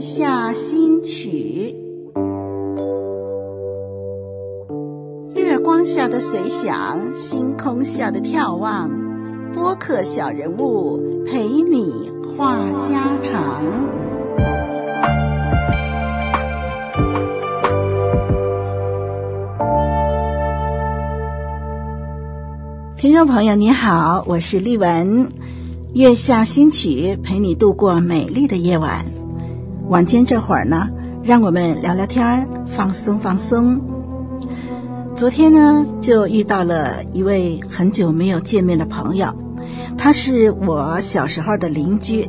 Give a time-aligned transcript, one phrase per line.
[0.00, 1.74] 下新曲，
[5.34, 8.88] 月光下的随想，星空下的眺望，
[9.52, 13.62] 播客小人物陪你话家常。
[22.96, 25.28] 听众朋友，你好，我是丽文。
[25.94, 29.17] 月下新曲，陪你度过美丽的夜晚。
[29.88, 30.86] 晚间这会儿呢，
[31.22, 33.80] 让我们聊聊天儿，放松放松。
[35.16, 39.34] 昨天呢，就遇到了一位很久没有见面的朋友，
[39.96, 42.28] 他是我小时候的邻居，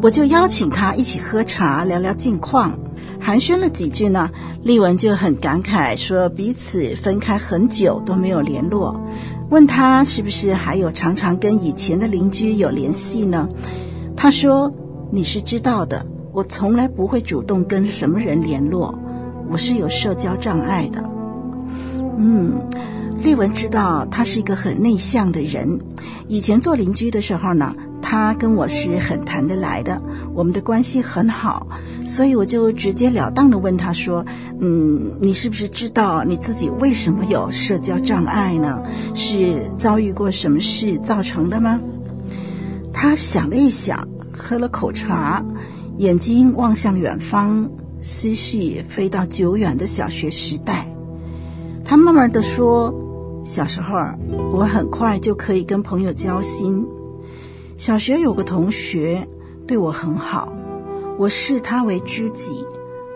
[0.00, 2.72] 我就邀请他一起喝茶，聊聊近况。
[3.20, 4.30] 寒暄了几句呢，
[4.62, 8.98] 丽文就很感慨说，彼此分开很久都没有联络。
[9.50, 13.46] 问他是不是还有常常跟以前的邻居有联系呢？
[14.16, 14.72] 他说
[15.12, 18.98] ：“你是知道的，我从来不会主动跟什么人联络，
[19.50, 21.10] 我是有社交障碍的。”
[22.18, 22.52] 嗯，
[23.22, 25.80] 丽文知道他是一个很内向的人。
[26.28, 30.00] 以前做邻居的时候呢，他跟我是很谈得来的，
[30.34, 31.66] 我们的关系很好，
[32.06, 34.24] 所以我就直截了当地问他说
[34.60, 38.82] ：“嗯，你是不是知道你自己为什么有社交障碍呢？
[39.14, 41.80] 是遭遇过什么事造成的吗？”
[42.92, 45.42] 他想了一想，喝了口茶，
[45.98, 47.70] 眼睛望向远方，
[48.02, 50.86] 思绪飞到久远的小学时代。
[51.84, 52.94] 他慢慢地说
[53.44, 53.98] ：“小时候，
[54.52, 56.86] 我很快就可以跟朋友交心。”
[57.76, 59.26] 小学有个同学
[59.66, 60.52] 对我很好，
[61.18, 62.64] 我视他为知己，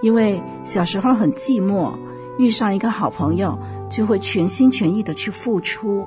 [0.00, 1.92] 因为小时候很寂寞，
[2.38, 3.58] 遇上一个好朋友
[3.90, 6.06] 就会全心全意的去付出。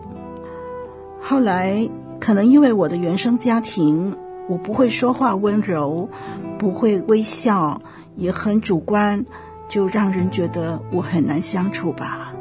[1.20, 4.16] 后来可能因为我的原生家庭，
[4.48, 6.10] 我不会说话温柔，
[6.58, 7.82] 不会微笑，
[8.16, 9.26] 也很主观，
[9.68, 12.34] 就让人觉得我很难相处吧。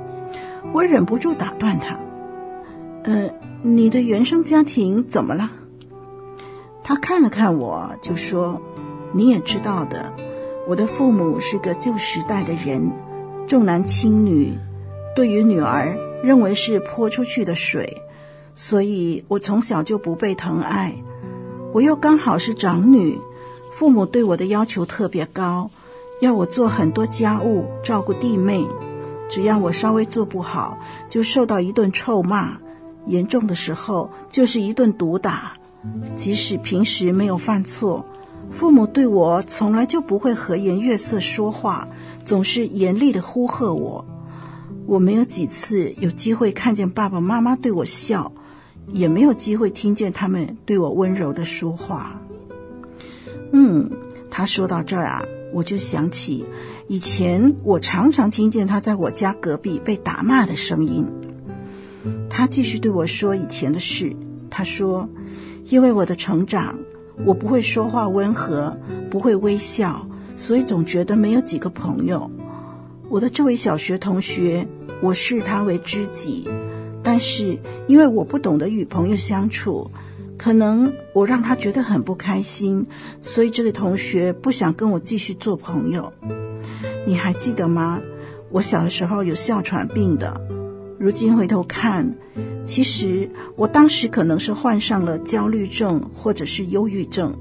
[0.72, 1.96] 我忍不住打断他
[3.04, 3.30] ：“呃，
[3.62, 5.50] 你的原生家庭怎么了？”
[6.82, 8.60] 他看了看我，就说
[9.12, 10.12] ：“你也知道的，
[10.68, 12.92] 我的父母是个旧时代的人，
[13.46, 14.58] 重男轻女，
[15.16, 18.02] 对于女儿认为是泼出去的水，
[18.54, 20.94] 所以我从小就不被疼爱。
[21.72, 23.18] 我又刚好是长女，
[23.76, 25.68] 父母对我的要求特别高，
[26.20, 28.64] 要我做很多家务，照顾弟妹。
[29.28, 32.56] 只要我稍微做不好，就受到一顿臭骂，
[33.06, 35.54] 严重的时候就是一顿毒打。”
[36.14, 38.06] 即使平时没有犯错，
[38.48, 41.88] 父母对我从来就不会和颜悦色说话，
[42.24, 44.04] 总是严厉的呼喝我。
[44.86, 48.30] 我没有几次有机会看见爸爸妈妈对我笑，
[48.92, 52.20] 也没有机会听见他们对我温柔的说话。
[53.56, 53.88] 嗯，
[54.28, 55.22] 他说到这儿啊，
[55.52, 56.44] 我就想起
[56.88, 61.06] 以前我常常听见他在我家隔壁被打骂的声音。
[62.28, 64.14] 他继续对我说以前的事，
[64.50, 65.08] 他说。
[65.66, 66.78] 因为我的成长，
[67.24, 68.76] 我不会说话温和，
[69.10, 70.06] 不会微笑，
[70.36, 72.30] 所以总觉得没有几个朋友。
[73.08, 74.68] 我的这位小学同学，
[75.00, 76.46] 我视他为知己，
[77.02, 79.90] 但是因为我不懂得与朋友相处，
[80.36, 82.86] 可能我让他觉得很不开心，
[83.20, 86.12] 所以这个同学不想跟我继续做朋友。
[87.06, 88.00] 你还记得吗？
[88.50, 90.40] 我小的时候有哮喘病的。
[90.98, 92.16] 如今回头看，
[92.64, 97.34] 其实我当时可能是患上了焦虑症或者是忧郁症，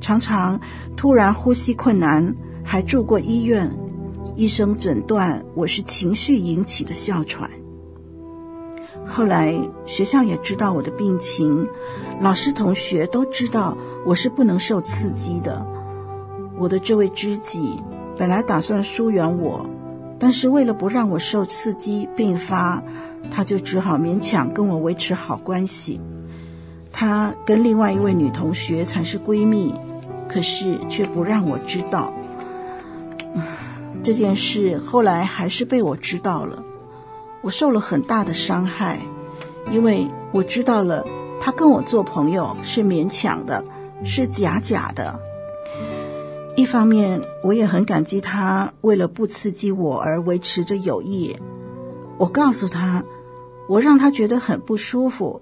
[0.00, 0.60] 常常
[0.96, 3.70] 突然呼吸困难，还住过医院。
[4.34, 7.48] 医生诊断我是情绪引起的哮喘。
[9.06, 11.68] 后来学校也知道我的病情，
[12.20, 15.64] 老师同学都知道我是不能受刺激的。
[16.58, 17.78] 我的这位知己
[18.16, 19.64] 本来打算疏远我。
[20.18, 22.82] 但是为了不让我受刺激病发，
[23.30, 26.00] 他就只好勉强跟我维持好关系。
[26.90, 29.74] 他跟另外一位女同学才是闺蜜，
[30.26, 32.14] 可是却不让我知道。
[34.02, 36.64] 这件事后来还是被我知道了，
[37.46, 38.98] 我受了很大的伤害，
[39.70, 41.06] 因为我知道了
[41.38, 43.64] 他跟我做朋友是勉强的，
[44.02, 45.20] 是假假的。
[46.56, 51.36] 一方面，我也很感激他为了不刺激我而维持着友谊。
[52.18, 53.04] 我告诉他，
[53.68, 55.40] 我让他觉得很不舒服，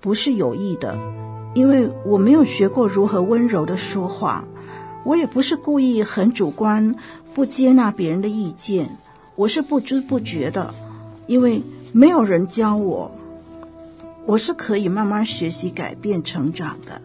[0.00, 0.98] 不是有意的，
[1.54, 4.44] 因为我没有学过如何温柔的说话。
[5.04, 6.96] 我也不是故意很主观，
[7.32, 8.98] 不接纳别人的意见。
[9.36, 10.74] 我是不知不觉的，
[11.26, 11.62] 因为
[11.92, 13.10] 没有人教我，
[14.26, 17.00] 我是可以慢慢学习、改变、成长的。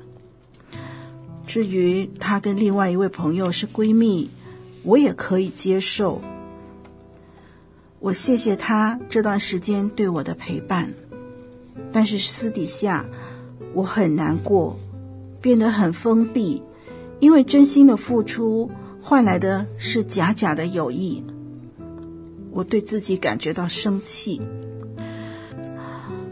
[1.45, 4.29] 至于她跟另外一位朋友是闺蜜，
[4.83, 6.21] 我也可以接受。
[7.99, 10.93] 我谢谢她这段时间对我的陪伴，
[11.91, 13.05] 但是私底下
[13.73, 14.77] 我很难过，
[15.41, 16.63] 变得很封闭，
[17.19, 18.69] 因为真心的付出
[19.01, 21.23] 换来的是假假的友谊。
[22.51, 24.41] 我对自己感觉到生气，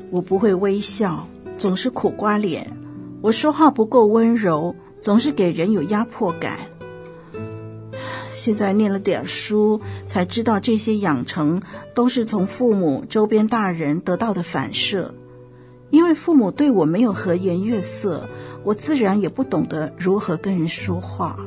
[0.09, 1.27] 我不会微笑，
[1.57, 2.75] 总是苦瓜脸，
[3.21, 4.75] 我说话不够温柔。
[4.99, 6.57] 总是给人有压迫感。
[8.31, 11.61] 现在念了点书，才知道这些养成
[11.93, 15.13] 都是从父母、周边大人得到的反射。
[15.91, 18.27] 因为父母对我没有和颜悦色，
[18.63, 21.37] 我自然也不懂得如何跟人说话。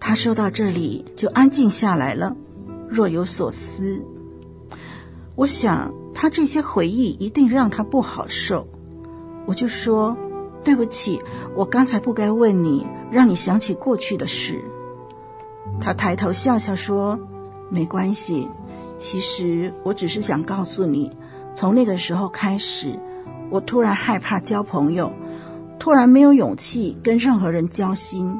[0.00, 2.36] 他说到这里就安静下来了，
[2.88, 4.02] 若有所思。
[5.34, 8.66] 我想他这些回忆一定让他不好受，
[9.46, 10.16] 我就说。
[10.64, 11.22] 对不起，
[11.54, 14.60] 我刚才不该问你，让你想起过去的事。
[15.80, 17.18] 他抬头笑笑说
[17.70, 18.48] ：“没关系，
[18.98, 21.10] 其实我只是想告诉你，
[21.54, 22.98] 从那个时候开始，
[23.48, 25.12] 我突然害怕交朋友，
[25.78, 28.38] 突然没有勇气跟任何人交心，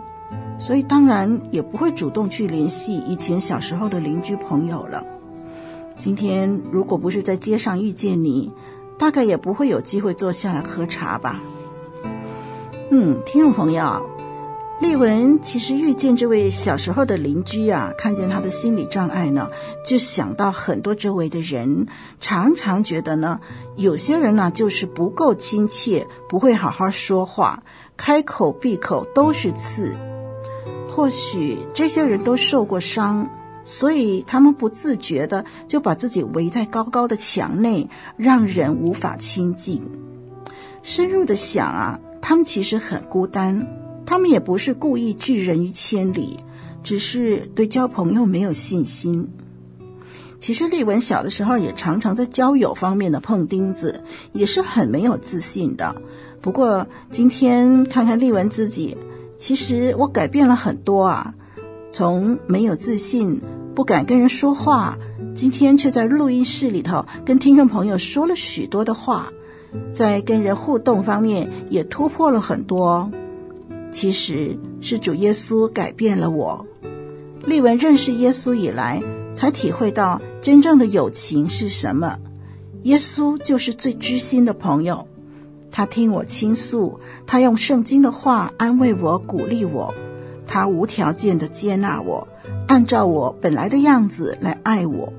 [0.58, 5.04] 所以当然也不会主动去联系以前小时候的邻居朋友了。
[5.96, 8.52] 今天如果不是在街上遇见你，
[8.98, 11.40] 大概也不会有机会坐下来喝茶吧。”
[12.90, 14.08] 嗯，听众朋友，
[14.80, 19.50] 丽文其实遇见这位小时候的邻居啊，看见他的心理障碍呢，
[19.84, 21.86] 就想到很多周围的人，
[22.20, 23.40] 常常觉得呢，
[23.76, 27.62] 有些人呢就是不够亲切，不会好好说话，
[27.96, 29.96] 开口闭口都是刺。
[30.98, 33.30] 或许这些人都受过伤，
[33.64, 39.80] 所以他们不自觉的就把自己围在高高的墙内，让人无法亲近。
[40.82, 42.00] 深入的想啊。
[42.20, 43.64] 他们其实很孤单，
[44.04, 46.36] 他们也不是故意拒人于千里，
[46.82, 49.28] 只是对交朋友没有信心。
[50.40, 54.02] 其实丽文小的时候也常常在交友方面的碰钉子，
[54.32, 55.94] 也是很没有自信的。
[56.42, 58.96] 不过今天看看丽文自己，
[59.38, 61.34] 其实我改变了很多啊，
[61.90, 63.40] 从没有自信、
[63.74, 64.98] 不敢跟人说话，
[65.34, 69.32] 今天却在录音室里头跟听众朋友说了许多的话。
[69.92, 73.10] 在跟人互动方面也突破了很多，
[73.92, 76.66] 其实是主耶稣改变了我。
[77.44, 79.02] 丽文认识耶稣以来，
[79.34, 82.16] 才体会到真正的友情是什么。
[82.84, 85.06] 耶稣就是最知心的朋友，
[85.78, 89.94] 他听我倾诉，他用圣经的话安慰我、鼓励我，
[90.44, 92.26] 他无条件的接纳我，
[92.66, 95.12] 按照我本来的样子来爱我。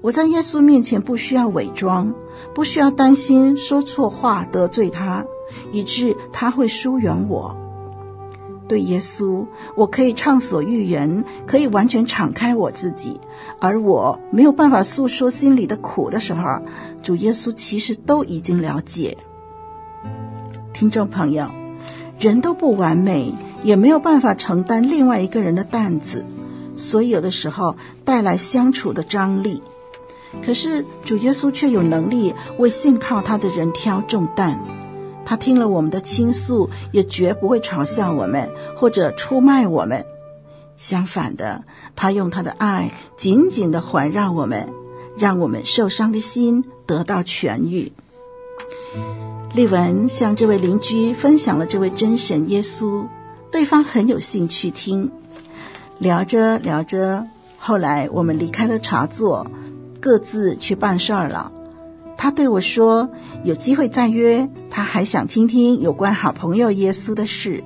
[0.00, 2.14] 我在耶稣面前不需要伪装。
[2.54, 5.24] 不需要担心说错话得罪他，
[5.72, 7.56] 以致他会疏远我。
[8.68, 9.44] 对耶稣，
[9.74, 13.20] 我可以畅所欲言，可以完全敞开我自己。
[13.58, 16.62] 而我没有办法诉说心里的苦的时候，
[17.02, 19.18] 主耶稣其实都已经了解。
[20.80, 21.50] 听众朋友，
[22.18, 26.24] 人都不完美，也没有办法承担另外一个人的担子，
[26.74, 29.62] 所以有的时候带来相处的张力。
[30.42, 34.58] 可是主耶稣却有能力为信靠他的人挑重担，
[35.26, 40.06] 他听了我们的倾诉，也绝不会嘲笑我们或者出卖我们。
[40.78, 44.70] 相反的，他用他的爱紧紧地环绕我们，
[45.18, 47.92] 让我们受伤的心得到痊愈。
[49.52, 53.06] 丽文向这位邻居分享了这位真神耶稣，
[53.50, 55.10] 对方很有兴趣听。
[55.98, 57.26] 聊着聊着，
[57.58, 59.46] 后来我们离开了茶座。
[60.00, 61.52] 各自去办事儿了。
[62.16, 63.10] 他对我说
[63.44, 67.62] ：“有机会再约。”他还想听听有关好朋友耶稣的事。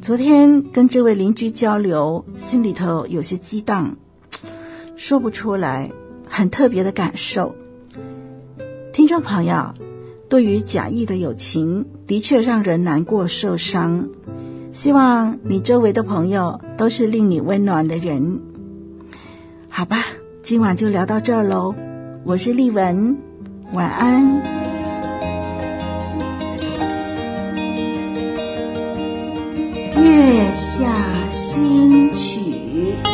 [0.00, 3.96] 昨天跟这位邻居交流，心里头有些激荡，
[4.96, 5.90] 说不出来，
[6.26, 7.54] 很特别的感受。
[8.94, 9.74] 听众朋友，
[10.32, 14.08] 对于假意的友情，的确让人难过受伤。
[14.72, 18.40] 希望你周围的朋友都是令你温暖的人，
[19.68, 20.06] 好吧？
[20.42, 21.74] 今晚就聊到这儿喽，
[22.24, 23.18] 我是丽文，
[23.74, 24.40] 晚安。
[30.00, 33.11] 月下新曲。